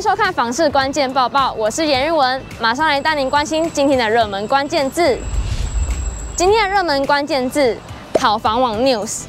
[0.00, 5.18] 收看房市关键报报，我是严玉文，马上来带您关心今天的热门关键字。
[6.34, 7.76] 今天的热门关键字：
[8.18, 9.24] 好房网 News。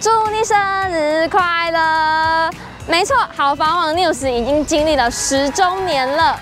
[0.00, 0.56] 祝你生
[0.92, 2.48] 日快乐！
[2.86, 6.38] 没错，好房网 News 已经经历了十周年了。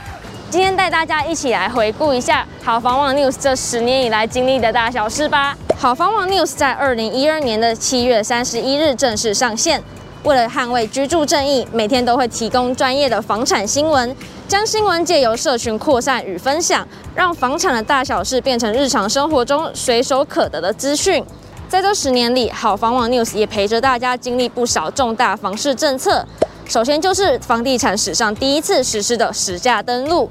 [0.50, 5.56] 今天带大家一起来回顾一下好房网 News 这十年以来经历的大小事吧。
[5.78, 9.82] 好房网 News 在二零一二年的七月三十一日正式上线。
[10.24, 14.14] 为了捍卫居住正义，每天都会提供专业的房产新闻，
[14.46, 21.24] 将新闻借由社群扩散与分享，让房产的大小事变成日常生活中随手可得的资讯。
[21.68, 26.26] 在这十年里，好房网 News 也陪着大家经历不少重大房市政策。
[26.66, 30.28] 首先就是房地产史上第一次实施的实价登录，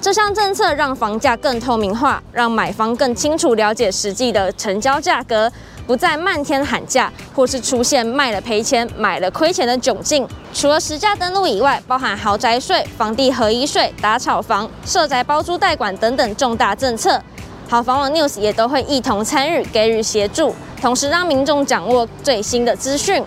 [0.00, 5.50] 这项政策让房价更透明化，让买方更清楚了解实际的成交价格。
[5.90, 10.24] 不再漫天喊价，或是出现卖了赔钱、买了亏钱的窘境。
[10.54, 17.20] 除了实价登录以外，包含豪宅税、房地合一税、打炒房、社宅包租代管等等重大政策，
[17.68, 23.24] 好房网 News 也都会一同参与，给予协助，同时让民众掌握最新的资讯。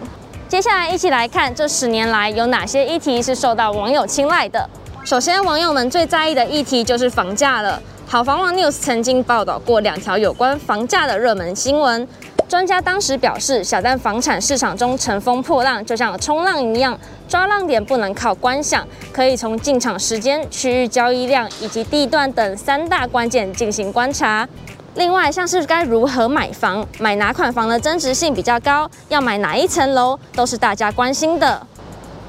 [0.47, 4.69] 接下来一起来看这十年来有哪些议题是受到网友青睐的。
[5.03, 7.81] 首先，网友们最在意的议题就是房价了。
[8.07, 12.07] 好房网 News 曾经报道过两条有关房价的热门新闻。
[12.47, 16.95] 专家当时表示，小蛋房产市场中乘风破浪，就像冲浪一样，
[17.27, 24.47] 抓浪点不能靠观想，可以从进场时间、区域交易量以及地段等三大关键进行观察。
[24.93, 31.65] 另外，像是该如何买房、买哪款房的增值性比较高、要买哪一层楼，都是大家关心的。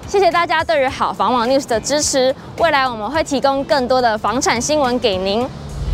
[0.08, 5.46] 谢谢大家对于好房网 News 的支持，未来我们会提供更多的房产新闻给您。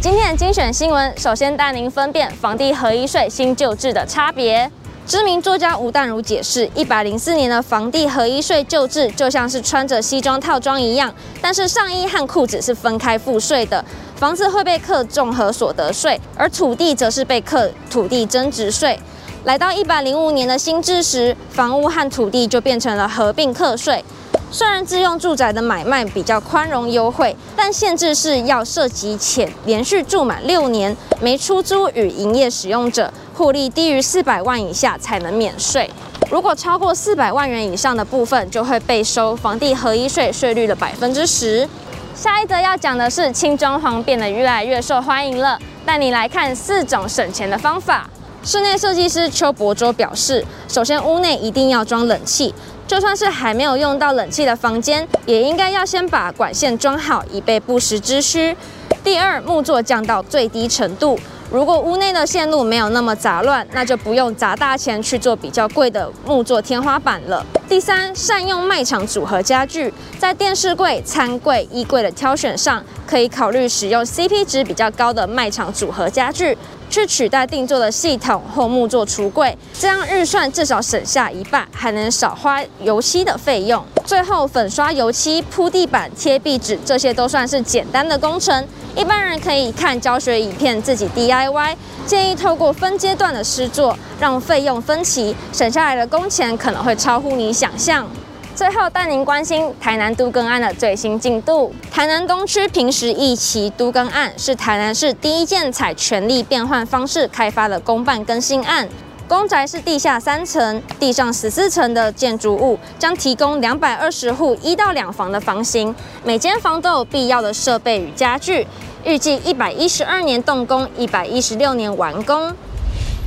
[0.03, 4.70] 今天的精选新闻，首先带您分辨房地合一税新旧制的差别。
[5.07, 13.85] 知名作家吴淡如解释，一百零四年的房地合一税旧制就像是穿着西装套装一样，但是上衣和裤子是分开付税的，
[14.17, 18.98] 房子会被课综合所得税，而土地则是被课土地增值税。
[19.45, 24.03] 来到一百零五年的新制时，房屋和土地就变成了合并课税。
[24.52, 35.88] 虽然自用住宅的买卖比较宽容优惠，但限制是要涉及且连续住满六年，没出租与营业使用者，获利低于四百万以下才能免税。
[36.28, 41.68] 如果超过四百万元以上的部分，就会被收房地合一税税率的百分之十。
[42.17, 45.56] 下一则要讲的是轻装潢变得越来越受欢迎了，
[45.86, 48.11] 带你来看四种省钱的方法。
[48.42, 52.52] 室内设计师邱伯洲表示，首先屋内一定要装冷气。
[52.90, 58.56] 就算是还没有用到冷气的房间，也应该要先把管线装好，以备不时之需。
[59.05, 61.17] 第二，木座降到最低程度。
[61.52, 67.46] 如果屋内的线路没有那么杂乱，那就不用砸大钱去做比较贵的木座天花板了。
[67.70, 76.59] 第三，善用卖场组合家具，在电视柜、餐柜、衣柜的挑选上，可以考虑使用 CP 值比较高的卖场组合家具。
[76.91, 83.80] 去取代定做的系统或木作橱柜，这样预算至少省下一半，还能少花油漆的费用。
[84.05, 88.67] 最后，粉刷油漆、铺地板、贴壁纸，这些都算是简单的工程，
[88.97, 91.77] 一般人可以看教学影片自己 DIY。
[92.05, 98.07] 建议透过分阶段的施作，让费用分期，省下来的工钱可能会超乎你想象。
[98.55, 101.73] 最后带您关心台南都更案的最新进度。
[101.91, 108.86] 台南东区平时一期都更案是台南市第一件采权力变换方式开发的公办更新案。
[109.27, 115.95] 公宅是地下三层、地上十四层的建筑物，将提供两百二十户一到两房的房型，
[116.25, 118.67] 每间房都有必要的设备与家具。
[119.05, 122.53] 预计一百一十二年动工，一百一十六年完工。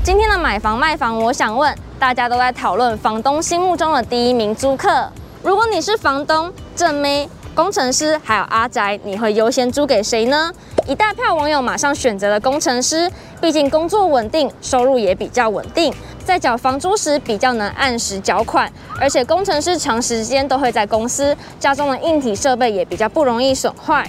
[0.04, 5.10] 今天的买房卖房，我想问大家都在讨论房东心目中的第一名租客。
[5.42, 10.52] 如果你是房东、正妹、工程师，还有阿宅，你会优先租给谁呢？
[10.88, 13.10] 一大票网友马上选择了工程师，
[13.40, 15.94] 毕竟工作稳定，收入也比较稳定，
[16.26, 18.70] 在缴房租时比较能按时缴款，
[19.00, 24.06] 而且工程师长时间都会在公司，家中的硬体设备也比较不容易损坏。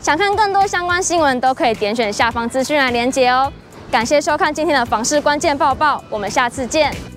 [0.00, 3.52] 想看更多相关新闻，都可以点选下方资讯来连接哦。
[3.90, 7.15] 感谢收看今天的房市关键报报，我们下次见。